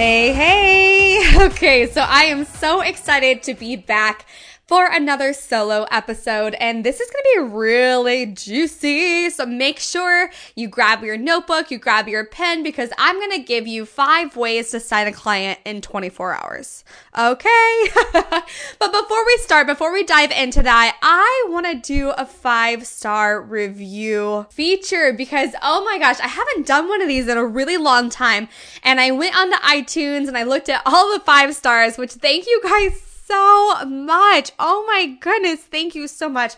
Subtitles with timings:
[0.00, 1.46] Hey, hey!
[1.46, 4.24] Okay, so I am so excited to be back
[4.70, 6.54] for another solo episode.
[6.60, 9.28] And this is going to be really juicy.
[9.30, 13.42] So make sure you grab your notebook, you grab your pen, because I'm going to
[13.42, 16.84] give you five ways to sign a client in 24 hours.
[17.18, 17.88] Okay.
[18.12, 22.86] but before we start, before we dive into that, I want to do a five
[22.86, 27.44] star review feature because, oh my gosh, I haven't done one of these in a
[27.44, 28.46] really long time.
[28.84, 32.12] And I went on the iTunes and I looked at all the five stars, which
[32.12, 34.50] thank you guys so much.
[34.58, 35.60] Oh my goodness.
[35.60, 36.54] Thank you so much.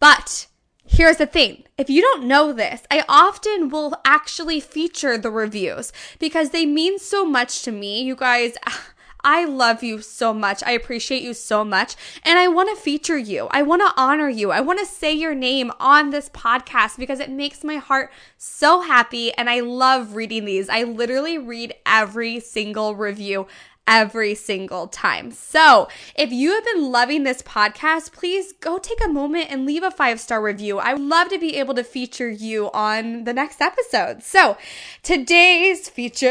[0.00, 0.46] But
[0.90, 1.64] Here's the thing.
[1.76, 6.98] If you don't know this, I often will actually feature the reviews because they mean
[6.98, 8.00] so much to me.
[8.00, 8.54] You guys,
[9.24, 10.62] I love you so much.
[10.62, 11.94] I appreciate you so much.
[12.22, 13.48] And I want to feature you.
[13.50, 14.50] I want to honor you.
[14.50, 18.80] I want to say your name on this podcast because it makes my heart so
[18.80, 19.30] happy.
[19.34, 20.70] And I love reading these.
[20.70, 23.46] I literally read every single review
[23.88, 25.32] every single time.
[25.32, 29.82] So, if you have been loving this podcast, please go take a moment and leave
[29.82, 30.78] a five star review.
[30.78, 34.22] I would love to be able to feature you on the next episode.
[34.22, 34.58] So,
[35.02, 36.28] today's feature,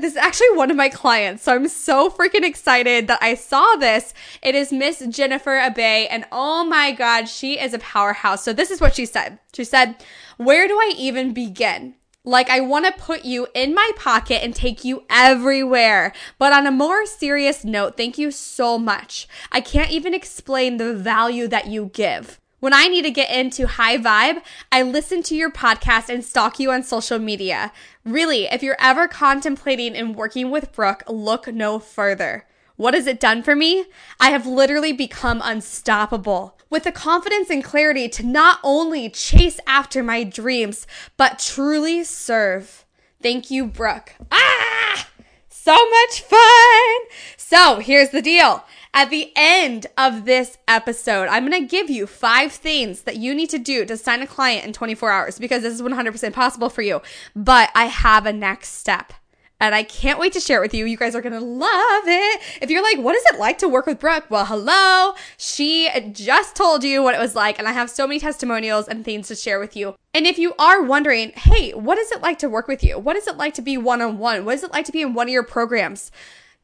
[0.00, 1.42] this is actually one of my clients.
[1.42, 4.14] So, I'm so freaking excited that I saw this.
[4.42, 8.42] It is Miss Jennifer Abay, and oh my God, she is a powerhouse.
[8.42, 9.38] So, this is what she said.
[9.52, 9.96] She said,
[10.38, 11.94] Where do I even begin?
[12.28, 16.12] Like, I want to put you in my pocket and take you everywhere.
[16.38, 19.26] But on a more serious note, thank you so much.
[19.50, 22.38] I can't even explain the value that you give.
[22.60, 26.60] When I need to get into high vibe, I listen to your podcast and stalk
[26.60, 27.72] you on social media.
[28.04, 32.44] Really, if you're ever contemplating in working with Brooke, look no further.
[32.76, 33.86] What has it done for me?
[34.20, 40.02] I have literally become unstoppable with the confidence and clarity to not only chase after
[40.02, 40.86] my dreams,
[41.16, 42.84] but truly serve.
[43.22, 44.14] Thank you, Brooke.
[44.30, 45.08] Ah!
[45.48, 46.96] So much fun!
[47.36, 48.64] So here's the deal.
[48.94, 53.34] At the end of this episode, I'm going to give you five things that you
[53.34, 56.70] need to do to sign a client in 24 hours because this is 100% possible
[56.70, 57.02] for you.
[57.36, 59.12] But I have a next step
[59.60, 60.86] and I can't wait to share it with you.
[60.86, 62.40] You guys are gonna love it.
[62.62, 64.26] If you're like, what is it like to work with Brooke?
[64.30, 65.14] Well, hello.
[65.36, 69.04] She just told you what it was like, and I have so many testimonials and
[69.04, 69.94] things to share with you.
[70.14, 72.98] And if you are wondering, hey, what is it like to work with you?
[72.98, 74.44] What is it like to be one on one?
[74.44, 76.10] What is it like to be in one of your programs?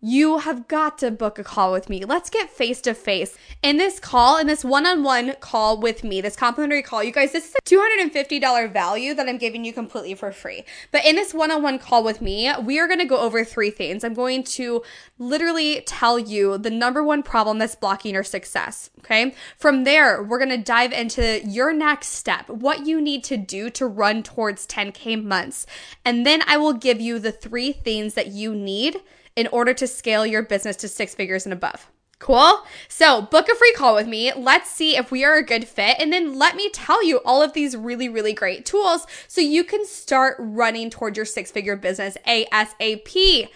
[0.05, 2.05] You have got to book a call with me.
[2.05, 3.39] Let's get face to face.
[3.63, 7.11] In this call, in this one on one call with me, this complimentary call, you
[7.11, 10.65] guys, this is a $250 value that I'm giving you completely for free.
[10.93, 13.47] But in this one on one call with me, we are going to go over
[13.47, 14.05] three things.
[14.05, 14.83] I'm going to
[15.19, 18.91] literally tell you the number one problem that's blocking your success.
[18.99, 19.35] Okay.
[19.57, 23.71] From there, we're going to dive into your next step, what you need to do
[23.71, 25.65] to run towards 10K months.
[26.05, 29.01] And then I will give you the three things that you need
[29.37, 31.91] in order to scale your business to six figures and above.
[32.19, 32.63] Cool.
[32.89, 34.33] So book a free call with me.
[34.33, 35.97] Let's see if we are a good fit.
[35.99, 39.65] And then let me tell you all of these really, really great tools so you
[39.65, 43.49] can start running towards your six figure business ASAP.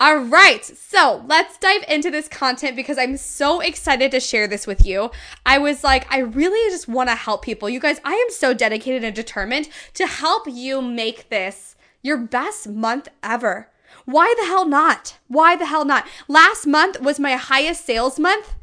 [0.00, 4.66] All right, so let's dive into this content because I'm so excited to share this
[4.66, 5.10] with you.
[5.46, 7.70] I was like, I really just want to help people.
[7.70, 12.68] You guys, I am so dedicated and determined to help you make this your best
[12.68, 13.68] month ever.
[14.04, 15.18] Why the hell not?
[15.28, 16.06] Why the hell not?
[16.28, 18.54] Last month was my highest sales month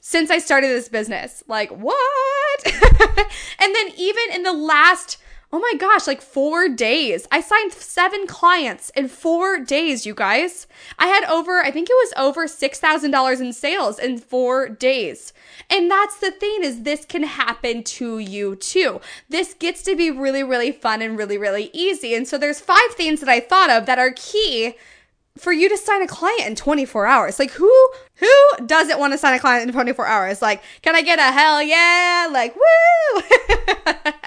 [0.00, 1.42] since I started this business.
[1.46, 2.62] Like, what?
[2.64, 5.16] and then even in the last
[5.52, 7.28] oh my gosh, like four days.
[7.30, 10.66] I signed seven clients in four days, you guys.
[10.98, 15.34] I had over, I think it was over $6,000 in sales in four days.
[15.68, 19.00] And that's the thing is this can happen to you too.
[19.28, 22.14] This gets to be really, really fun and really, really easy.
[22.14, 24.74] And so there's five things that I thought of that are key
[25.38, 27.38] for you to sign a client in 24 hours.
[27.38, 30.42] Like who who doesn't want to sign a client in 24 hours?
[30.42, 32.28] Like, can I get a hell yeah?
[32.30, 32.62] Like, woo!
[33.86, 34.22] oh,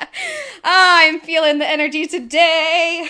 [0.64, 3.08] I'm feeling the energy today.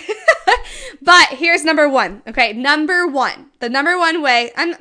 [1.02, 2.22] but here's number 1.
[2.28, 3.46] Okay, number 1.
[3.60, 4.76] The number one way I'm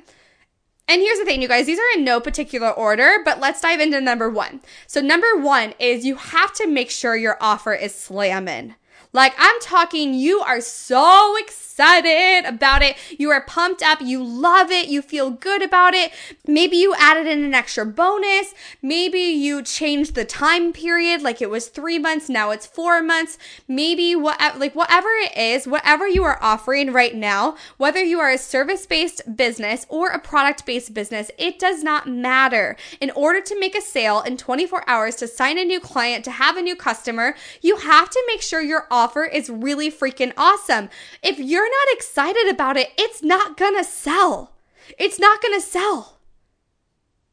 [0.87, 3.79] and here's the thing, you guys, these are in no particular order, but let's dive
[3.79, 4.61] into number one.
[4.85, 8.75] So, number one is you have to make sure your offer is slamming.
[9.15, 12.97] Like, I'm talking, you are so excited about it.
[13.17, 14.01] You are pumped up.
[14.01, 14.89] You love it.
[14.89, 16.11] You feel good about it.
[16.45, 18.53] Maybe you added in an extra bonus.
[18.81, 21.21] Maybe you changed the time period.
[21.21, 22.27] Like it was three months.
[22.27, 23.37] Now it's four months.
[23.69, 28.31] Maybe what, like whatever it is, whatever you are offering right now, whether you are
[28.31, 32.75] a service based business or a product based business, it does not matter.
[32.99, 36.31] In order to make a sale in 24 hours, to sign a new client, to
[36.31, 40.33] have a new customer, you have to make sure you're offer offer is really freaking
[40.35, 40.89] awesome.
[41.21, 44.53] If you're not excited about it, it's not gonna sell.
[44.97, 46.17] It's not gonna sell.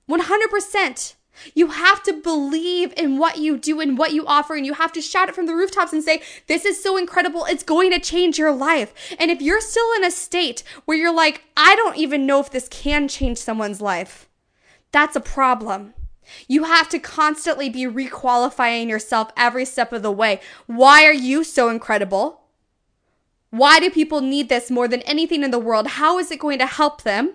[0.07, 1.15] 100%.
[1.55, 4.93] You have to believe in what you do and what you offer, and you have
[4.93, 7.47] to shout it from the rooftops and say, This is so incredible.
[7.47, 8.93] It's going to change your life.
[9.19, 12.51] And if you're still in a state where you're like, I don't even know if
[12.51, 14.29] this can change someone's life,
[14.93, 15.95] that's a problem.
[16.49, 20.41] You have to constantly be requalifying yourself every step of the way.
[20.67, 22.43] Why are you so incredible?
[23.51, 25.87] Why do people need this more than anything in the world?
[25.87, 27.35] How is it going to help them?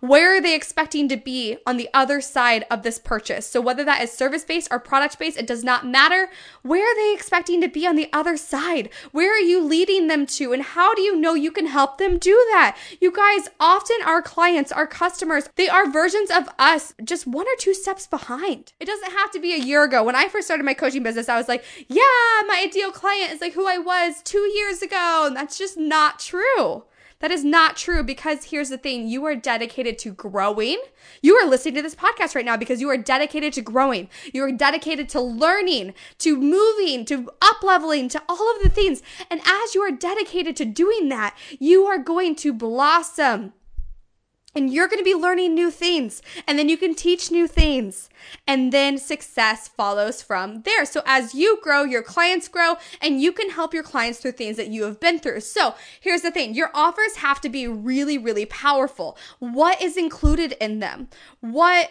[0.00, 3.46] Where are they expecting to be on the other side of this purchase?
[3.46, 6.30] So, whether that is service based or product based, it does not matter.
[6.62, 8.90] Where are they expecting to be on the other side?
[9.12, 10.52] Where are you leading them to?
[10.52, 12.76] And how do you know you can help them do that?
[13.00, 17.56] You guys, often our clients, our customers, they are versions of us just one or
[17.58, 18.72] two steps behind.
[18.80, 20.04] It doesn't have to be a year ago.
[20.04, 22.02] When I first started my coaching business, I was like, yeah,
[22.46, 25.24] my ideal client is like who I was two years ago.
[25.26, 26.84] And that's just not true.
[27.20, 30.80] That is not true because here's the thing you are dedicated to growing.
[31.20, 34.08] You are listening to this podcast right now because you are dedicated to growing.
[34.32, 39.02] You are dedicated to learning, to moving, to up leveling, to all of the things.
[39.30, 43.52] And as you are dedicated to doing that, you are going to blossom
[44.58, 48.10] and you're going to be learning new things and then you can teach new things
[48.44, 50.84] and then success follows from there.
[50.84, 54.56] So as you grow your clients grow and you can help your clients through things
[54.56, 55.40] that you have been through.
[55.40, 59.16] So here's the thing your offers have to be really really powerful.
[59.38, 61.08] What is included in them?
[61.40, 61.90] What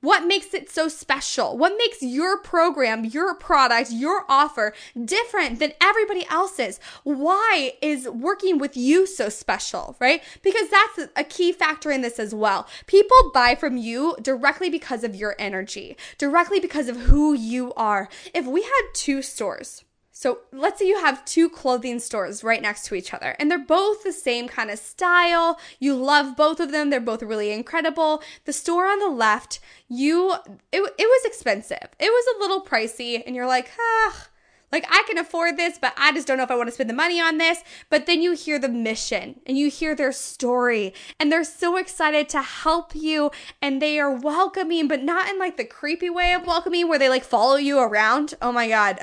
[0.00, 1.56] what makes it so special?
[1.56, 6.78] What makes your program, your product, your offer different than everybody else's?
[7.02, 10.22] Why is working with you so special, right?
[10.42, 12.68] Because that's a key factor in this as well.
[12.86, 18.08] People buy from you directly because of your energy, directly because of who you are.
[18.34, 19.82] If we had two stores,
[20.18, 23.58] so let's say you have two clothing stores right next to each other and they're
[23.58, 25.60] both the same kind of style.
[25.78, 26.88] You love both of them.
[26.88, 28.22] They're both really incredible.
[28.46, 30.32] The store on the left, you,
[30.72, 31.90] it, it was expensive.
[32.00, 34.28] It was a little pricey and you're like, ah,
[34.72, 36.90] like, I can afford this, but I just don't know if I want to spend
[36.90, 37.62] the money on this.
[37.88, 42.28] But then you hear the mission and you hear their story, and they're so excited
[42.30, 43.30] to help you
[43.62, 47.08] and they are welcoming, but not in like the creepy way of welcoming where they
[47.08, 48.34] like follow you around.
[48.42, 48.98] Oh my God.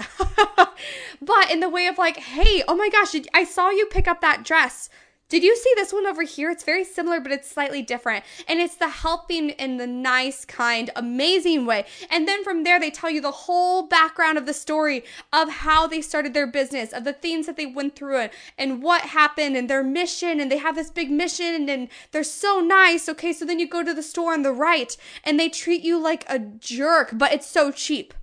[1.21, 4.21] but in the way of like, hey, oh my gosh, I saw you pick up
[4.21, 4.89] that dress.
[5.29, 6.51] Did you see this one over here?
[6.51, 8.23] It's very similar, but it's slightly different.
[8.47, 11.85] And it's the helping in the nice, kind, amazing way.
[12.11, 15.87] And then from there, they tell you the whole background of the story of how
[15.87, 19.57] they started their business, of the things that they went through it, and what happened,
[19.57, 20.39] and their mission.
[20.39, 23.09] And they have this big mission, and they're so nice.
[23.09, 25.99] Okay, so then you go to the store on the right, and they treat you
[25.99, 28.13] like a jerk, but it's so cheap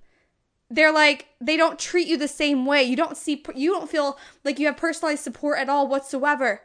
[0.73, 4.17] they're like they don't treat you the same way you don't see you don't feel
[4.45, 6.61] like you have personalized support at all whatsoever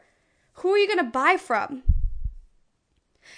[0.57, 1.83] who are you going to buy from?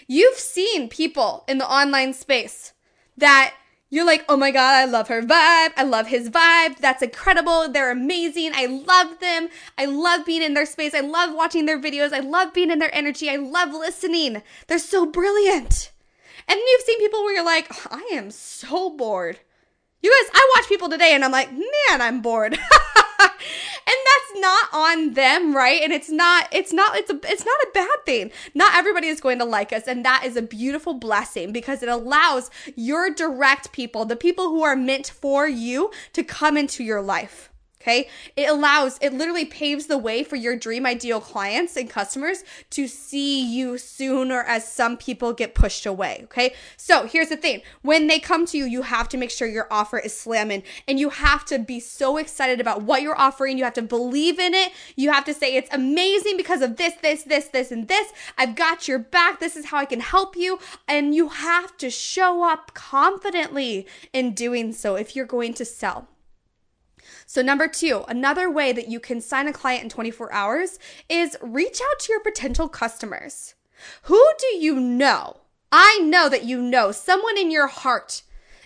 [0.07, 2.73] You've seen people in the online space
[3.17, 3.53] that
[3.89, 5.73] you're like, oh my God, I love her vibe.
[5.75, 6.77] I love his vibe.
[6.77, 7.69] That's incredible.
[7.69, 8.51] They're amazing.
[8.53, 9.49] I love them.
[9.77, 10.93] I love being in their space.
[10.93, 12.13] I love watching their videos.
[12.13, 13.29] I love being in their energy.
[13.29, 14.43] I love listening.
[14.67, 15.91] They're so brilliant.
[16.47, 19.39] And you've seen people where you're like, oh, I am so bored.
[20.01, 22.57] You guys, I watch people today and I'm like, man, I'm bored.
[24.29, 25.81] that's not on them right?
[25.81, 28.31] And it's not it's not it's a it's not a bad thing.
[28.53, 31.89] Not everybody is going to like us and that is a beautiful blessing because it
[31.89, 37.01] allows your direct people the people who are meant for you to come into your
[37.01, 37.48] life
[37.81, 38.09] Okay.
[38.35, 42.89] It allows, it literally paves the way for your dream ideal clients and customers to
[42.89, 46.21] see you sooner as some people get pushed away.
[46.25, 46.53] Okay.
[46.75, 49.67] So here's the thing when they come to you, you have to make sure your
[49.71, 53.57] offer is slamming and you have to be so excited about what you're offering.
[53.57, 54.73] You have to believe in it.
[54.97, 58.11] You have to say, it's amazing because of this, this, this, this, and this.
[58.37, 59.39] I've got your back.
[59.39, 60.59] This is how I can help you.
[60.85, 66.09] And you have to show up confidently in doing so if you're going to sell.
[67.31, 71.37] So, number two, another way that you can sign a client in 24 hours is
[71.43, 73.53] reach out to your potential customers.
[74.05, 75.37] Who do you know?
[75.71, 78.23] I know that you know someone in your heart,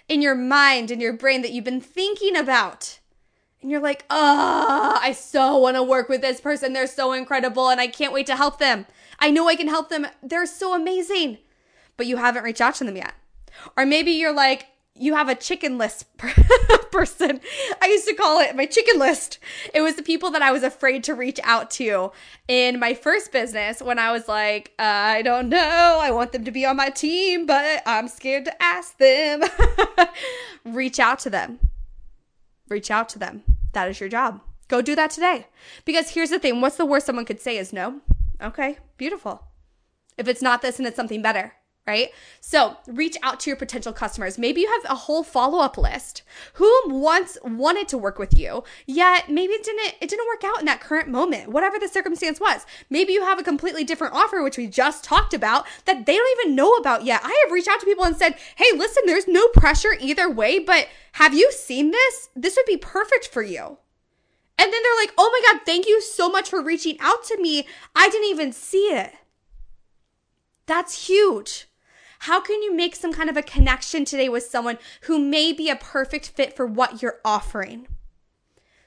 [0.07, 2.99] in your mind, in your brain that you've been thinking about.
[3.61, 6.71] And you're like, oh, I so want to work with this person.
[6.71, 8.85] They're so incredible and I can't wait to help them.
[9.19, 10.07] I know I can help them.
[10.21, 11.39] They're so amazing.
[11.97, 13.13] But you haven't reached out to them yet.
[13.75, 16.05] Or maybe you're like, you have a chicken list
[16.91, 17.39] person.
[17.81, 19.39] I used to call it my chicken list.
[19.73, 22.11] It was the people that I was afraid to reach out to
[22.47, 25.99] in my first business when I was like, I don't know.
[26.01, 29.43] I want them to be on my team, but I'm scared to ask them.
[30.65, 31.59] reach out to them.
[32.69, 33.43] Reach out to them.
[33.73, 34.41] That is your job.
[34.67, 35.47] Go do that today.
[35.85, 38.01] Because here's the thing what's the worst someone could say is no?
[38.41, 39.43] Okay, beautiful.
[40.17, 41.53] If it's not this and it's something better
[41.85, 42.09] right?
[42.39, 44.37] So reach out to your potential customers.
[44.37, 46.23] Maybe you have a whole follow-up list
[46.53, 50.59] who once wanted to work with you, yet maybe it didn't it didn't work out
[50.59, 52.65] in that current moment, whatever the circumstance was.
[52.89, 56.39] Maybe you have a completely different offer, which we just talked about, that they don't
[56.39, 57.21] even know about yet.
[57.23, 60.59] I have reached out to people and said, hey, listen, there's no pressure either way,
[60.59, 62.29] but have you seen this?
[62.35, 63.77] This would be perfect for you.
[64.57, 67.41] And then they're like, oh my God, thank you so much for reaching out to
[67.41, 67.67] me.
[67.95, 69.13] I didn't even see it.
[70.65, 71.67] That's huge.
[72.23, 75.69] How can you make some kind of a connection today with someone who may be
[75.69, 77.85] a perfect fit for what you're offering?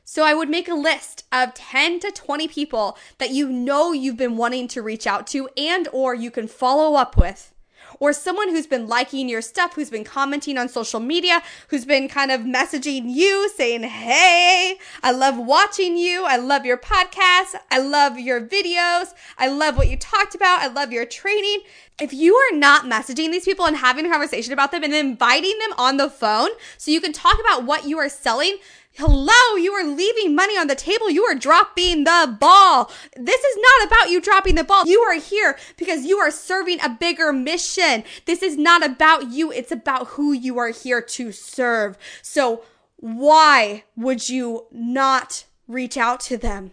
[0.05, 4.17] So I would make a list of 10 to 20 people that you know you've
[4.17, 7.53] been wanting to reach out to and or you can follow up with
[8.01, 12.09] or someone who's been liking your stuff, who's been commenting on social media, who's been
[12.09, 16.25] kind of messaging you saying, Hey, I love watching you.
[16.25, 17.55] I love your podcast.
[17.71, 19.09] I love your videos.
[19.39, 20.61] I love what you talked about.
[20.61, 21.61] I love your training.
[22.01, 25.59] If you are not messaging these people and having a conversation about them and inviting
[25.59, 28.59] them on the phone so you can talk about what you are selling,
[28.99, 31.11] Hello, you are leaving money on the table.
[31.11, 32.91] You are dropping the ball.
[33.15, 34.87] This is not about you dropping the ball.
[34.87, 38.05] You are here because you are serving a bigger mission.
[38.25, 39.53] This is not about you.
[39.53, 41.99] It's about who you are here to serve.
[42.23, 42.63] So
[42.97, 46.71] why would you not reach out to them?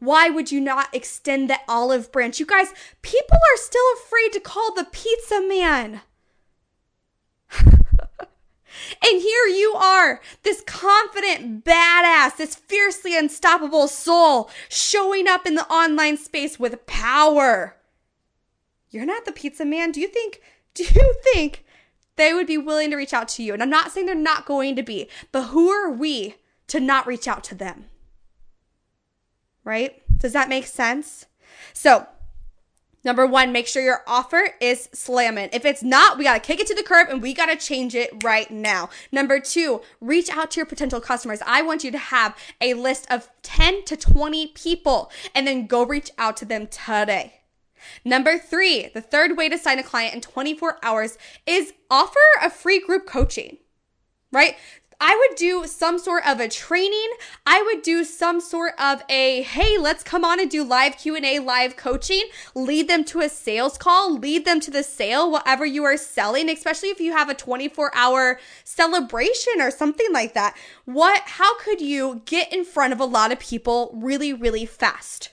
[0.00, 2.40] Why would you not extend the olive branch?
[2.40, 6.00] You guys, people are still afraid to call the pizza man.
[9.04, 15.66] And here you are, this confident badass, this fiercely unstoppable soul showing up in the
[15.68, 17.76] online space with power.
[18.90, 19.92] You're not the pizza man.
[19.92, 20.40] Do you think,
[20.74, 21.64] do you think
[22.16, 23.52] they would be willing to reach out to you?
[23.52, 26.36] And I'm not saying they're not going to be, but who are we
[26.68, 27.86] to not reach out to them?
[29.64, 30.02] Right?
[30.18, 31.26] Does that make sense?
[31.72, 32.06] So,
[33.06, 35.50] Number one, make sure your offer is slamming.
[35.52, 37.56] If it's not, we got to kick it to the curb and we got to
[37.56, 38.90] change it right now.
[39.12, 41.40] Number two, reach out to your potential customers.
[41.46, 45.86] I want you to have a list of 10 to 20 people and then go
[45.86, 47.42] reach out to them today.
[48.04, 52.50] Number three, the third way to sign a client in 24 hours is offer a
[52.50, 53.58] free group coaching
[54.32, 54.56] right?
[55.00, 57.10] I would do some sort of a training.
[57.46, 61.38] I would do some sort of a, hey, let's come on and do live Q&A,
[61.38, 62.24] live coaching,
[62.54, 66.48] lead them to a sales call, lead them to the sale, whatever you are selling,
[66.48, 70.56] especially if you have a 24 hour celebration or something like that.
[70.86, 75.30] What, how could you get in front of a lot of people really, really fast?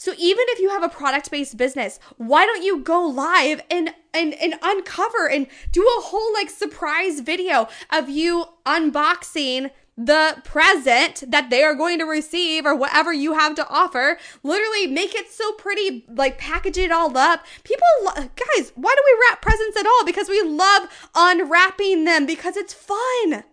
[0.00, 3.92] So even if you have a product based business, why don't you go live and
[4.14, 11.30] and and uncover and do a whole like surprise video of you unboxing the present
[11.30, 14.18] that they are going to receive or whatever you have to offer.
[14.42, 17.44] Literally make it so pretty, like package it all up.
[17.62, 20.06] People, lo- guys, why do we wrap presents at all?
[20.06, 23.44] Because we love unwrapping them because it's fun.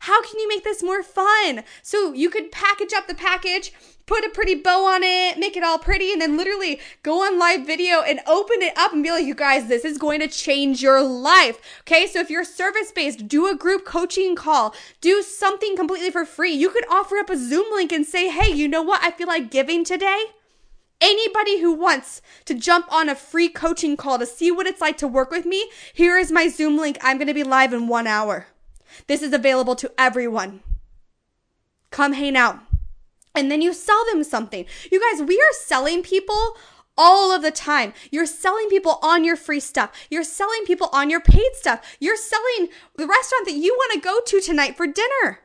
[0.00, 1.62] How can you make this more fun?
[1.82, 3.72] So you could package up the package,
[4.06, 7.38] put a pretty bow on it, make it all pretty, and then literally go on
[7.38, 10.28] live video and open it up and be like, you guys, this is going to
[10.28, 11.60] change your life.
[11.80, 12.06] Okay.
[12.06, 16.52] So if you're service based, do a group coaching call, do something completely for free.
[16.52, 19.02] You could offer up a Zoom link and say, hey, you know what?
[19.02, 20.24] I feel like giving today.
[20.98, 24.96] Anybody who wants to jump on a free coaching call to see what it's like
[24.98, 26.96] to work with me, here is my Zoom link.
[27.02, 28.46] I'm going to be live in one hour.
[29.06, 30.62] This is available to everyone.
[31.90, 32.60] come hang out.
[33.36, 34.64] And then you sell them something.
[34.90, 36.56] You guys, we are selling people
[36.96, 37.92] all of the time.
[38.10, 39.92] You're selling people on your free stuff.
[40.10, 41.96] You're selling people on your paid stuff.
[42.00, 45.40] You're selling the restaurant that you want to go to tonight for dinner.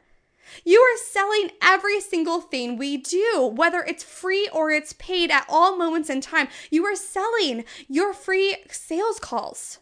[0.64, 5.46] You are selling every single thing we do, whether it's free or it's paid at
[5.50, 6.48] all moments in time.
[6.70, 9.80] You are selling your free sales calls.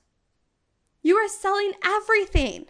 [1.01, 2.65] You are selling everything.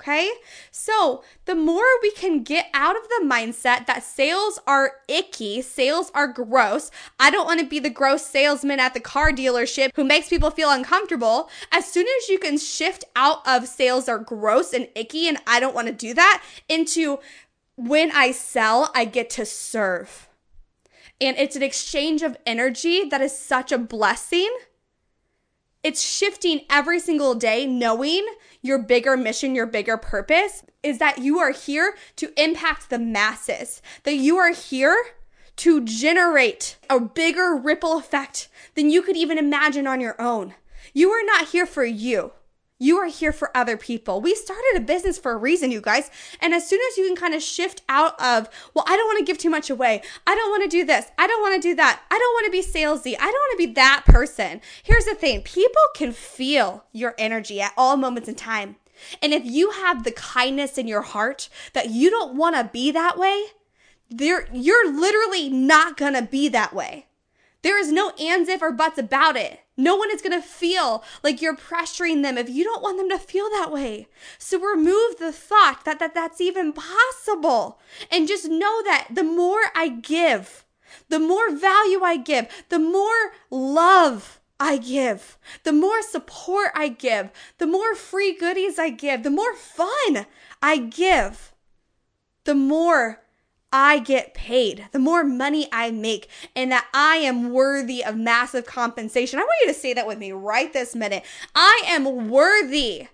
[0.00, 0.30] Okay.
[0.70, 6.10] So the more we can get out of the mindset that sales are icky, sales
[6.14, 6.90] are gross.
[7.18, 10.50] I don't want to be the gross salesman at the car dealership who makes people
[10.50, 11.48] feel uncomfortable.
[11.70, 15.60] As soon as you can shift out of sales are gross and icky and I
[15.60, 17.20] don't want to do that into
[17.76, 20.28] when I sell, I get to serve.
[21.20, 24.54] And it's an exchange of energy that is such a blessing
[25.84, 28.26] it's shifting every single day, knowing
[28.62, 33.82] your bigger mission, your bigger purpose is that you are here to impact the masses,
[34.04, 34.96] that you are here
[35.56, 40.54] to generate a bigger ripple effect than you could even imagine on your own.
[40.94, 42.32] You are not here for you.
[42.78, 44.20] You are here for other people.
[44.20, 46.10] We started a business for a reason, you guys.
[46.40, 49.18] And as soon as you can kind of shift out of, well, I don't want
[49.18, 50.02] to give too much away.
[50.26, 51.06] I don't want to do this.
[51.16, 52.02] I don't want to do that.
[52.10, 53.14] I don't want to be salesy.
[53.18, 54.60] I don't want to be that person.
[54.82, 58.76] Here's the thing people can feel your energy at all moments in time.
[59.22, 62.90] And if you have the kindness in your heart that you don't want to be
[62.90, 63.44] that way,
[64.08, 67.06] you're, literally not going to be that way.
[67.64, 69.60] There is no ands, if, or buts about it.
[69.74, 73.08] No one is going to feel like you're pressuring them if you don't want them
[73.08, 74.06] to feel that way.
[74.36, 77.80] So remove the thought that, that that's even possible.
[78.10, 80.66] And just know that the more I give,
[81.08, 87.30] the more value I give, the more love I give, the more support I give,
[87.56, 90.26] the more free goodies I give, the more fun
[90.60, 91.54] I give,
[92.44, 93.23] the more
[93.76, 98.66] I get paid, the more money I make, and that I am worthy of massive
[98.66, 99.40] compensation.
[99.40, 101.24] I want you to say that with me right this minute.
[101.56, 103.08] I am worthy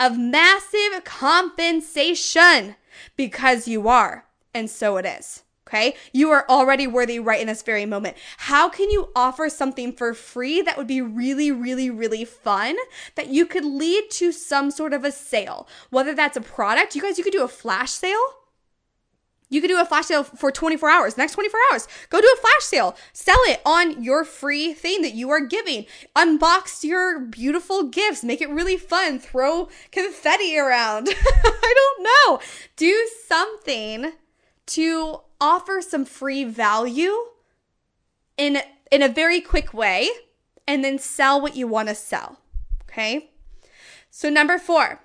[0.00, 2.74] of massive compensation
[3.14, 5.44] because you are, and so it is.
[5.68, 5.94] Okay.
[6.12, 8.16] You are already worthy right in this very moment.
[8.38, 12.74] How can you offer something for free that would be really, really, really fun
[13.14, 15.68] that you could lead to some sort of a sale?
[15.90, 18.39] Whether that's a product, you guys, you could do a flash sale
[19.50, 21.18] you could do a flash sale for 24 hours.
[21.18, 22.96] Next 24 hours, go do a flash sale.
[23.12, 25.84] Sell it on your free thing that you are giving.
[26.16, 28.24] Unbox your beautiful gifts.
[28.24, 29.18] Make it really fun.
[29.18, 31.08] Throw confetti around.
[31.44, 32.40] I don't know.
[32.76, 34.12] Do something
[34.66, 37.14] to offer some free value
[38.36, 40.08] in in a very quick way
[40.66, 42.38] and then sell what you want to sell.
[42.82, 43.30] Okay?
[44.10, 45.00] So number 4,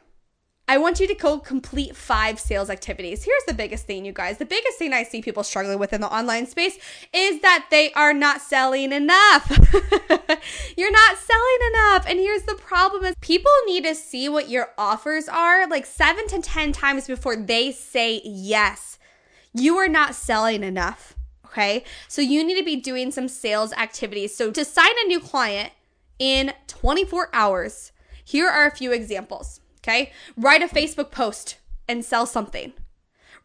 [0.67, 3.23] I want you to go complete five sales activities.
[3.23, 4.39] Here's the biggest thing, you guys.
[4.39, 6.77] The biggest thing I see people struggling with in the online space
[7.13, 9.47] is that they are not selling enough.
[10.75, 12.05] You're not selling enough.
[12.07, 16.27] And here's the problem is people need to see what your offers are like 7
[16.29, 18.97] to 10 times before they say yes.
[19.53, 21.15] You are not selling enough.
[21.45, 21.83] Okay?
[22.07, 24.35] So you need to be doing some sales activities.
[24.35, 25.73] So to sign a new client
[26.17, 27.91] in 24 hours,
[28.23, 29.61] here are a few examples.
[29.85, 30.11] Okay.
[30.35, 32.73] Write a Facebook post and sell something.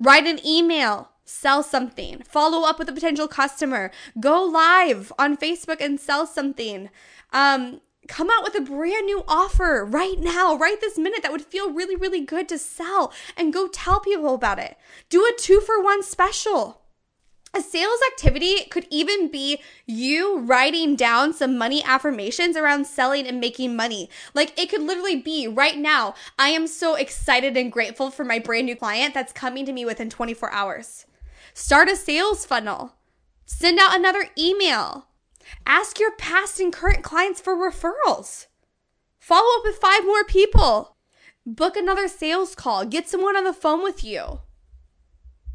[0.00, 2.22] Write an email, sell something.
[2.22, 3.90] Follow up with a potential customer.
[4.18, 6.88] Go live on Facebook and sell something.
[7.35, 11.44] Um, come out with a brand new offer right now, right this minute that would
[11.44, 14.79] feel really, really good to sell and go tell people about it.
[15.11, 16.80] Do a two for one special.
[17.53, 23.41] A sales activity could even be you writing down some money affirmations around selling and
[23.41, 24.09] making money.
[24.35, 28.39] Like it could literally be right now, I am so excited and grateful for my
[28.39, 31.07] brand new client that's coming to me within 24 hours.
[31.53, 32.95] Start a sales funnel.
[33.47, 35.09] Send out another email.
[35.67, 38.47] Ask your past and current clients for referrals.
[39.19, 40.97] Follow up with five more people.
[41.45, 42.85] Book another sales call.
[42.85, 44.41] Get someone on the phone with you.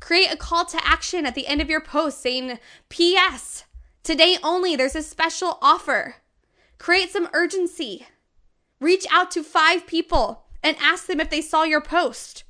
[0.06, 3.64] Create a call to action at the end of your post saying, P.S.
[4.04, 6.18] Today only, there's a special offer.
[6.78, 8.06] Create some urgency.
[8.80, 12.44] Reach out to five people and ask them if they saw your post.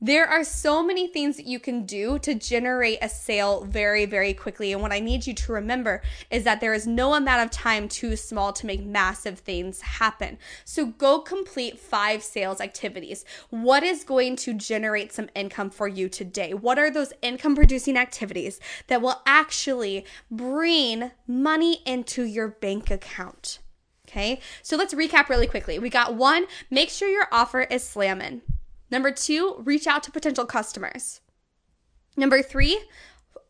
[0.00, 4.32] There are so many things that you can do to generate a sale very, very
[4.32, 4.72] quickly.
[4.72, 7.88] And what I need you to remember is that there is no amount of time
[7.88, 10.38] too small to make massive things happen.
[10.64, 13.24] So go complete five sales activities.
[13.50, 16.54] What is going to generate some income for you today?
[16.54, 23.58] What are those income producing activities that will actually bring money into your bank account?
[24.08, 25.80] Okay, so let's recap really quickly.
[25.80, 28.42] We got one, make sure your offer is slamming.
[28.90, 31.20] Number two, reach out to potential customers.
[32.16, 32.80] Number three,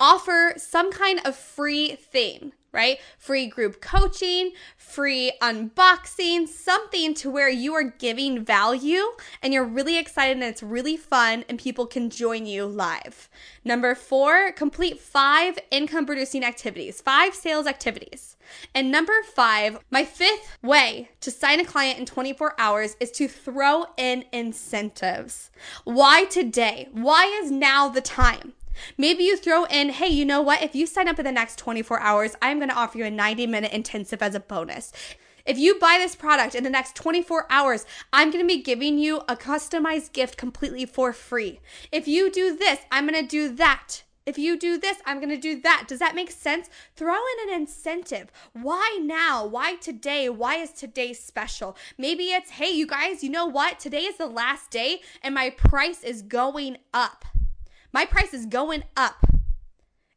[0.00, 2.98] offer some kind of free thing right?
[3.18, 9.02] Free group coaching, free unboxing, something to where you are giving value
[9.42, 13.28] and you're really excited and it's really fun and people can join you live.
[13.64, 18.36] Number four, complete five income producing activities, five sales activities.
[18.74, 23.28] And number five, my fifth way to sign a client in 24 hours is to
[23.28, 25.50] throw in incentives.
[25.84, 26.88] Why today?
[26.92, 28.54] Why is now the time?
[28.96, 30.62] Maybe you throw in, hey, you know what?
[30.62, 33.10] If you sign up in the next 24 hours, I'm going to offer you a
[33.10, 34.92] 90 minute intensive as a bonus.
[35.44, 38.98] If you buy this product in the next 24 hours, I'm going to be giving
[38.98, 41.60] you a customized gift completely for free.
[41.90, 44.02] If you do this, I'm going to do that.
[44.28, 45.86] If you do this, I'm going to do that.
[45.88, 46.68] Does that make sense?
[46.94, 48.30] Throw in an incentive.
[48.52, 49.46] Why now?
[49.46, 50.28] Why today?
[50.28, 51.78] Why is today special?
[51.96, 53.80] Maybe it's, hey, you guys, you know what?
[53.80, 57.24] Today is the last day and my price is going up.
[57.90, 59.24] My price is going up.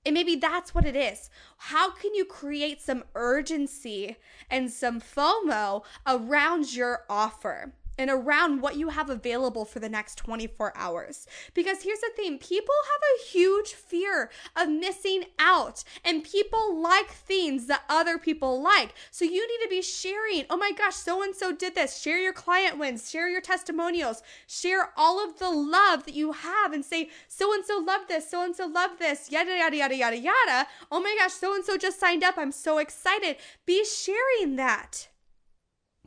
[0.06, 1.30] And maybe that's what it is.
[1.56, 4.17] How can you create some urgency
[4.50, 7.71] and some FOMO around your offer?
[7.97, 11.27] And around what you have available for the next 24 hours.
[11.54, 17.10] Because here's the thing people have a huge fear of missing out, and people like
[17.10, 18.93] things that other people like.
[19.12, 20.45] So you need to be sharing.
[20.49, 21.99] Oh my gosh, so and so did this.
[21.99, 26.73] Share your client wins, share your testimonials, share all of the love that you have,
[26.73, 29.95] and say, so and so loved this, so and so loved this, yada, yada, yada,
[29.95, 30.67] yada, yada.
[30.91, 32.38] Oh my gosh, so and so just signed up.
[32.38, 33.38] I'm so excited.
[33.65, 35.10] Be sharing that.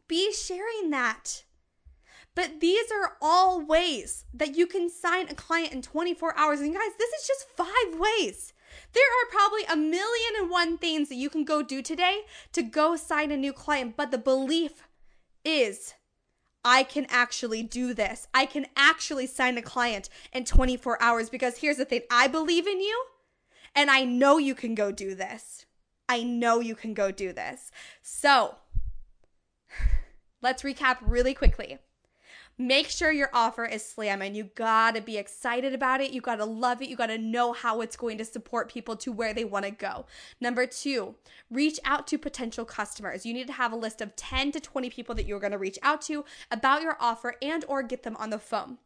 [0.08, 1.44] Be sharing that.
[2.34, 6.60] But these are all ways that you can sign a client in 24 hours.
[6.60, 8.52] And guys, this is just five ways.
[8.92, 12.62] There are probably a million and one things that you can go do today to
[12.62, 13.96] go sign a new client.
[13.96, 14.88] But the belief
[15.44, 15.94] is
[16.64, 18.26] I can actually do this.
[18.34, 22.66] I can actually sign a client in 24 hours because here's the thing I believe
[22.66, 23.04] in you
[23.74, 25.66] and I know you can go do this.
[26.08, 27.70] I know you can go do this.
[28.02, 28.56] So
[30.42, 31.78] let's recap really quickly.
[32.56, 34.34] Make sure your offer is slamming.
[34.34, 36.12] You gotta be excited about it.
[36.12, 36.88] You gotta love it.
[36.88, 40.06] You gotta know how it's going to support people to where they wanna go.
[40.40, 41.16] Number two,
[41.50, 43.26] reach out to potential customers.
[43.26, 45.78] You need to have a list of 10 to 20 people that you're gonna reach
[45.82, 48.78] out to about your offer and or get them on the phone.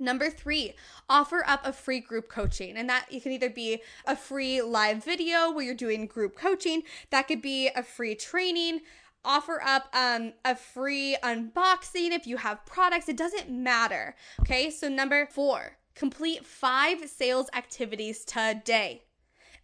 [0.00, 0.72] Number three,
[1.10, 2.76] offer up a free group coaching.
[2.76, 6.82] And that you can either be a free live video where you're doing group coaching,
[7.10, 8.80] that could be a free training,
[9.24, 13.08] offer up um, a free unboxing if you have products.
[13.08, 14.14] It doesn't matter.
[14.40, 19.02] Okay, so number four, complete five sales activities today.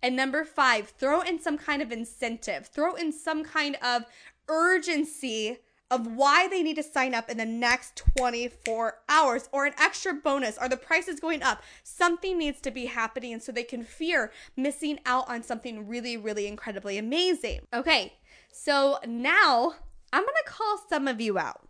[0.02, 4.04] And number five, throw in some kind of incentive, throw in some kind of
[4.48, 5.58] urgency
[5.90, 10.12] of why they need to sign up in the next 24 hours or an extra
[10.12, 11.62] bonus or the price is going up.
[11.84, 16.46] Something needs to be happening so they can fear missing out on something really, really
[16.46, 17.60] incredibly amazing.
[17.72, 18.14] Okay,
[18.56, 19.74] so now
[20.12, 21.68] I'm going to call some of you out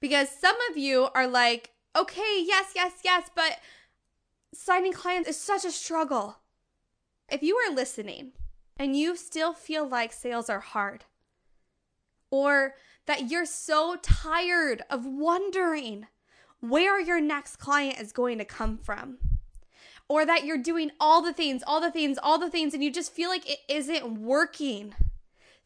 [0.00, 3.58] because some of you are like, okay, yes, yes, yes, but
[4.52, 6.38] signing clients is such a struggle.
[7.30, 8.32] If you are listening
[8.78, 11.04] and you still feel like sales are hard,
[12.30, 12.74] or
[13.06, 16.06] that you're so tired of wondering
[16.60, 19.18] where your next client is going to come from,
[20.08, 22.90] or that you're doing all the things, all the things, all the things, and you
[22.90, 24.94] just feel like it isn't working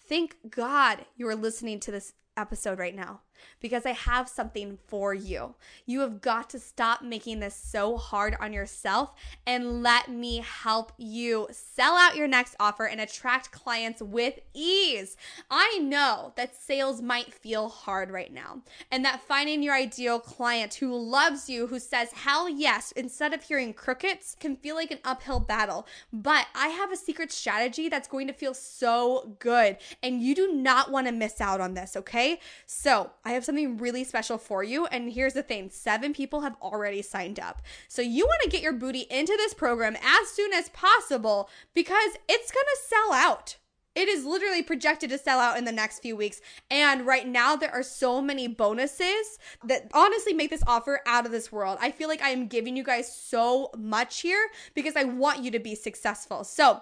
[0.08, 3.20] Thank God you are listening to this episode right now
[3.60, 5.54] because I have something for you.
[5.86, 9.12] You have got to stop making this so hard on yourself
[9.46, 15.16] and let me help you sell out your next offer and attract clients with ease.
[15.50, 20.74] I know that sales might feel hard right now and that finding your ideal client
[20.74, 24.98] who loves you, who says hell yes, instead of hearing crickets, can feel like an
[25.04, 25.86] uphill battle.
[26.12, 30.52] But I have a secret strategy that's going to feel so good and you do
[30.52, 32.40] not want to miss out on this, okay?
[32.66, 34.86] So I have something really special for you.
[34.86, 37.60] And here's the thing seven people have already signed up.
[37.86, 42.12] So you want to get your booty into this program as soon as possible because
[42.26, 43.56] it's going to sell out.
[43.94, 46.40] It is literally projected to sell out in the next few weeks.
[46.70, 51.32] And right now, there are so many bonuses that honestly make this offer out of
[51.32, 51.76] this world.
[51.82, 55.50] I feel like I am giving you guys so much here because I want you
[55.50, 56.44] to be successful.
[56.44, 56.80] So,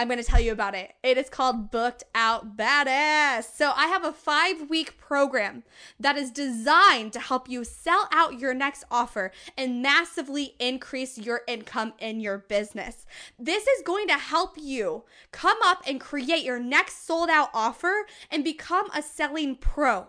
[0.00, 0.94] I'm going to tell you about it.
[1.02, 3.44] It is called Booked Out Badass.
[3.54, 5.62] So, I have a five week program
[5.98, 11.42] that is designed to help you sell out your next offer and massively increase your
[11.46, 13.04] income in your business.
[13.38, 18.06] This is going to help you come up and create your next sold out offer
[18.30, 20.06] and become a selling pro.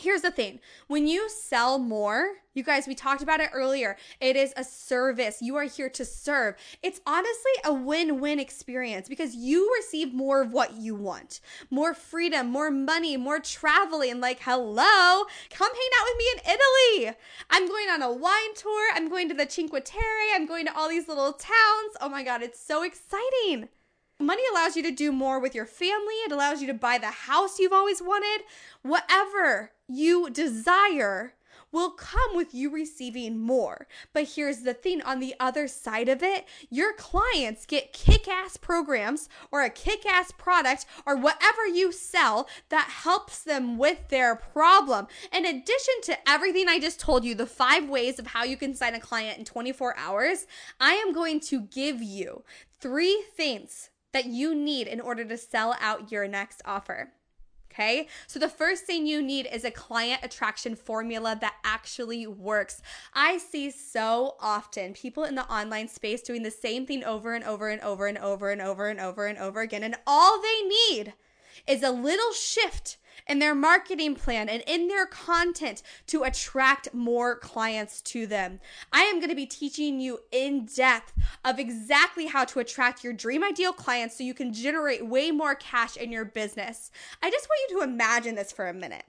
[0.00, 3.98] Here's the thing when you sell more, you guys, we talked about it earlier.
[4.18, 5.42] It is a service.
[5.42, 6.54] You are here to serve.
[6.82, 11.92] It's honestly a win win experience because you receive more of what you want more
[11.92, 14.20] freedom, more money, more traveling.
[14.20, 17.16] Like, hello, come hang out with me in Italy.
[17.50, 18.90] I'm going on a wine tour.
[18.94, 20.34] I'm going to the Cinque Terre.
[20.34, 21.96] I'm going to all these little towns.
[22.00, 23.68] Oh my God, it's so exciting.
[24.20, 26.14] Money allows you to do more with your family.
[26.26, 28.44] It allows you to buy the house you've always wanted.
[28.82, 31.32] Whatever you desire
[31.72, 33.86] will come with you receiving more.
[34.12, 38.58] But here's the thing on the other side of it, your clients get kick ass
[38.58, 44.34] programs or a kick ass product or whatever you sell that helps them with their
[44.36, 45.06] problem.
[45.32, 48.74] In addition to everything I just told you, the five ways of how you can
[48.74, 50.46] sign a client in 24 hours,
[50.78, 52.44] I am going to give you
[52.80, 57.12] three things that you need in order to sell out your next offer.
[57.72, 58.08] Okay.
[58.26, 62.82] So the first thing you need is a client attraction formula that actually works.
[63.14, 67.44] I see so often people in the online space doing the same thing over and
[67.44, 69.84] over and over and over and over and over and over again.
[69.84, 71.14] And all they need
[71.66, 72.96] is a little shift
[73.28, 78.60] in their marketing plan and in their content to attract more clients to them.
[78.92, 81.12] I am going to be teaching you in depth
[81.44, 85.54] of exactly how to attract your dream ideal clients so you can generate way more
[85.54, 86.90] cash in your business.
[87.22, 89.04] I just want you to imagine this for a minute.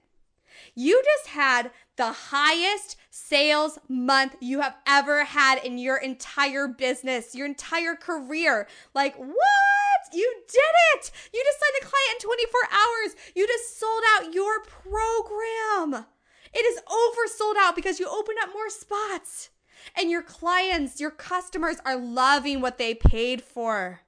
[0.74, 7.34] You just had the highest sales month you have ever had in your entire business,
[7.34, 8.66] your entire career.
[8.94, 9.71] Like, what?
[10.12, 10.60] You did
[10.94, 11.10] it!
[11.32, 13.16] You just signed a client in 24 hours.
[13.34, 16.06] You just sold out your program.
[16.52, 19.50] It is oversold out because you opened up more spots.
[19.96, 24.00] And your clients, your customers are loving what they paid for.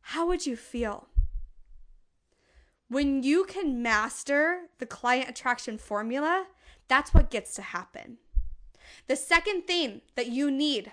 [0.00, 1.08] How would you feel?
[2.88, 6.46] When you can master the client attraction formula,
[6.86, 8.18] that's what gets to happen.
[9.06, 10.92] The second thing that you need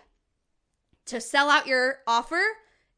[1.06, 2.41] to sell out your offer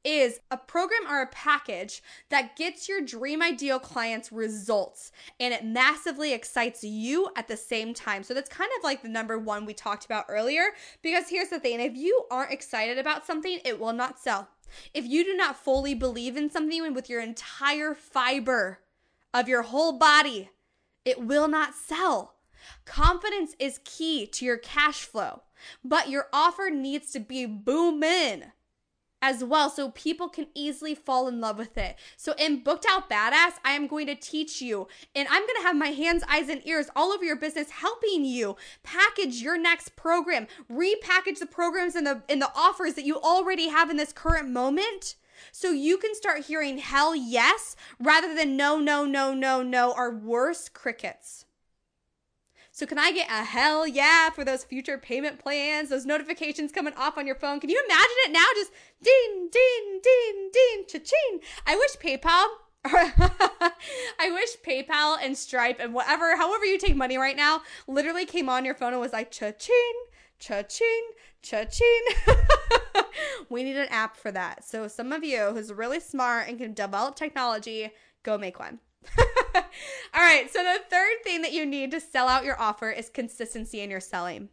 [0.03, 5.65] is a program or a package that gets your dream ideal clients results and it
[5.65, 8.23] massively excites you at the same time.
[8.23, 10.63] So that's kind of like the number one we talked about earlier.
[11.01, 14.49] Because here's the thing if you aren't excited about something, it will not sell.
[14.93, 18.79] If you do not fully believe in something with your entire fiber
[19.33, 20.49] of your whole body,
[21.05, 22.35] it will not sell.
[22.85, 25.43] Confidence is key to your cash flow,
[25.83, 28.45] but your offer needs to be booming
[29.23, 31.95] as well so people can easily fall in love with it.
[32.17, 35.65] So in Booked Out Badass, I am going to teach you and I'm going to
[35.65, 39.95] have my hands, eyes and ears all over your business helping you package your next
[39.95, 44.11] program, repackage the programs and the in the offers that you already have in this
[44.11, 45.15] current moment.
[45.53, 50.13] So you can start hearing hell yes rather than no, no, no, no, no, or
[50.13, 51.45] worse, crickets.
[52.75, 56.95] So can I get a hell yeah for those future payment plans, those notifications coming
[56.97, 57.59] off on your phone?
[57.59, 58.47] Can you imagine it now?
[58.55, 61.41] Just ding, ding, ding, ding, cha-ching.
[61.67, 62.47] I wish PayPal
[62.85, 68.49] I wish PayPal and Stripe and whatever, however you take money right now, literally came
[68.49, 69.93] on your phone and was like cha-ching,
[70.39, 71.11] cha-ching,
[71.43, 72.01] cha-ching.
[73.49, 74.65] we need an app for that.
[74.65, 77.91] So some of you who's really smart and can develop technology,
[78.23, 78.79] go make one.
[79.55, 83.09] All right, so the third thing that you need to sell out your offer is
[83.09, 84.49] consistency in your selling.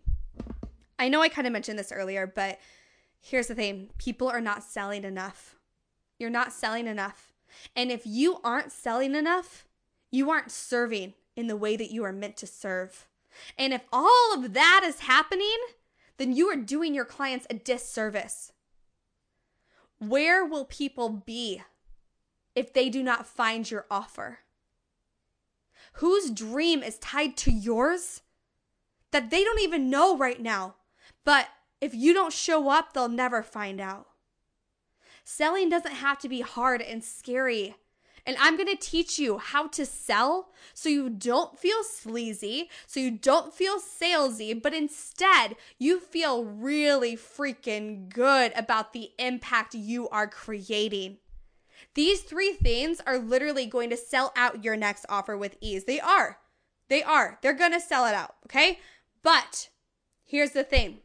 [0.98, 2.58] I know I kind of mentioned this earlier, but
[3.20, 5.56] here's the thing people are not selling enough.
[6.18, 7.32] You're not selling enough.
[7.74, 9.66] And if you aren't selling enough,
[10.10, 13.06] you aren't serving in the way that you are meant to serve.
[13.56, 15.56] And if all of that is happening,
[16.18, 18.52] then you are doing your clients a disservice.
[19.98, 21.62] Where will people be
[22.60, 24.40] if they do not find your offer?
[25.94, 28.20] Whose dream is tied to yours
[29.12, 30.74] that they don't even know right now?
[31.24, 31.48] But
[31.80, 34.08] if you don't show up, they'll never find out.
[35.24, 37.76] Selling doesn't have to be hard and scary.
[38.26, 43.00] And I'm going to teach you how to sell so you don't feel sleazy, so
[43.00, 50.10] you don't feel salesy, but instead you feel really freaking good about the impact you
[50.10, 51.16] are creating.
[51.94, 55.84] These three things are literally going to sell out your next offer with ease.
[55.84, 56.38] They are.
[56.88, 57.38] They are.
[57.42, 58.36] They're going to sell it out.
[58.46, 58.78] Okay.
[59.22, 59.68] But
[60.24, 60.98] here's the thing.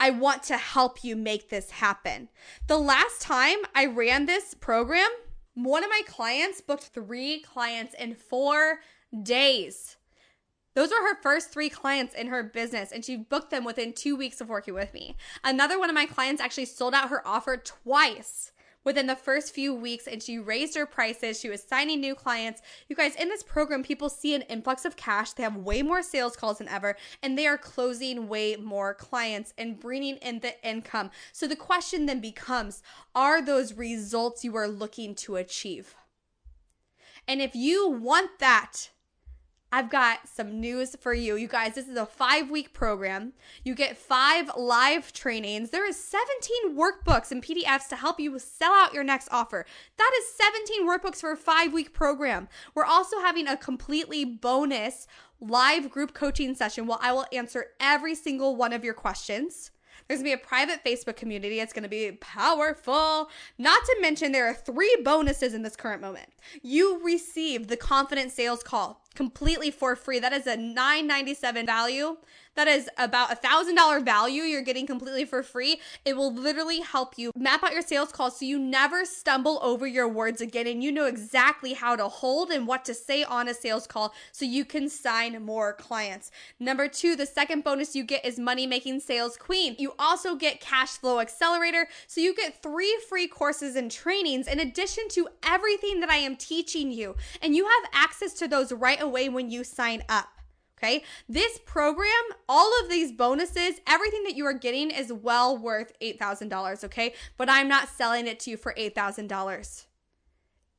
[0.00, 2.28] I want to help you make this happen.
[2.66, 5.08] The last time I ran this program,
[5.54, 8.80] one of my clients booked three clients in four
[9.22, 9.96] days.
[10.74, 14.16] Those were her first three clients in her business, and she booked them within two
[14.16, 15.16] weeks of working with me.
[15.44, 18.50] Another one of my clients actually sold out her offer twice
[18.84, 21.40] within the first few weeks and she raised her prices.
[21.40, 22.62] She was signing new clients.
[22.88, 25.32] You guys, in this program, people see an influx of cash.
[25.32, 29.52] They have way more sales calls than ever, and they are closing way more clients
[29.58, 31.10] and bringing in the income.
[31.32, 32.82] So the question then becomes
[33.14, 35.94] are those results you are looking to achieve?
[37.26, 38.90] And if you want that,
[39.74, 41.34] I've got some news for you.
[41.34, 43.32] You guys, this is a five week program.
[43.64, 45.70] You get five live trainings.
[45.70, 49.66] There is 17 workbooks and PDFs to help you sell out your next offer.
[49.98, 52.46] That is 17 workbooks for a five week program.
[52.76, 55.08] We're also having a completely bonus
[55.40, 59.72] live group coaching session where I will answer every single one of your questions.
[60.06, 61.58] There's gonna be a private Facebook community.
[61.58, 63.28] It's gonna be powerful.
[63.58, 66.28] Not to mention, there are three bonuses in this current moment.
[66.62, 70.18] You receive the confident sales call completely for free.
[70.18, 72.16] That is a $9.97 value.
[72.54, 75.80] That is about a thousand dollar value you're getting completely for free.
[76.04, 79.86] It will literally help you map out your sales calls so you never stumble over
[79.86, 83.48] your words again and you know exactly how to hold and what to say on
[83.48, 86.30] a sales call so you can sign more clients.
[86.60, 89.74] Number two, the second bonus you get is money making sales queen.
[89.78, 91.88] You also get cash flow accelerator.
[92.06, 96.36] So you get three free courses and trainings in addition to everything that I am
[96.36, 97.16] teaching you.
[97.42, 100.28] And you have access to those right away when you sign up.
[100.78, 101.04] Okay.
[101.28, 102.10] This program,
[102.48, 106.84] all of these bonuses, everything that you are getting is well worth $8,000.
[106.84, 107.14] Okay.
[107.36, 109.86] But I'm not selling it to you for $8,000.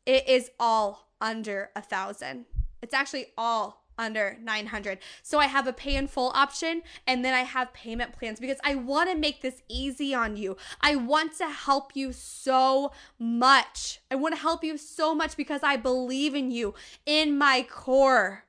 [0.05, 2.45] It is all under a thousand.
[2.81, 4.99] It's actually all under 900.
[5.23, 8.57] So I have a pay in full option and then I have payment plans because
[8.63, 10.57] I want to make this easy on you.
[10.81, 14.01] I want to help you so much.
[14.09, 16.73] I want to help you so much because I believe in you
[17.05, 18.45] in my core.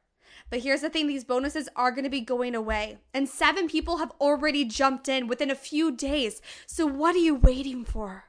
[0.49, 2.99] But here's the thing these bonuses are going to be going away.
[3.13, 6.41] And seven people have already jumped in within a few days.
[6.67, 8.27] So what are you waiting for?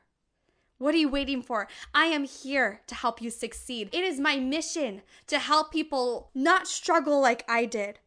[0.80, 1.68] What are you waiting for?
[1.94, 3.90] I am here to help you succeed.
[3.92, 8.00] It is my mission to help people not struggle like I did.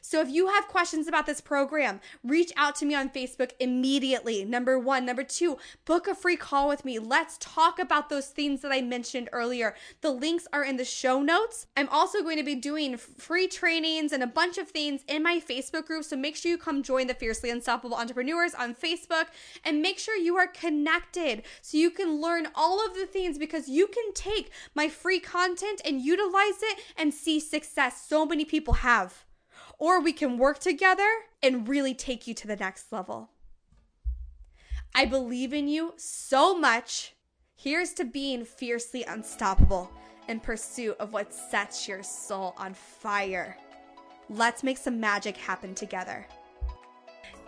[0.00, 4.44] So if you have questions about this program, reach out to me on Facebook immediately.
[4.44, 5.04] Number one.
[5.04, 6.98] Number two, book a free call with me.
[6.98, 9.74] Let's talk about those things that I mentioned earlier.
[10.00, 11.66] The links are in the show notes.
[11.76, 15.40] I'm also going to be doing free trainings and a bunch of things in my
[15.40, 16.04] Facebook group.
[16.04, 19.26] So make sure you come join the Fiercely Unstoppable Entrepreneurs on Facebook
[19.64, 23.68] and make sure you are connected so you can learn all of the things because
[23.68, 28.74] you can take my free content and utilize it and see success so many people
[28.74, 29.24] have
[29.80, 31.08] or we can work together
[31.42, 33.30] and really take you to the next level.
[34.94, 37.14] I believe in you so much.
[37.56, 39.90] Here's to being fiercely unstoppable
[40.28, 43.56] in pursuit of what sets your soul on fire.
[44.28, 46.26] Let's make some magic happen together.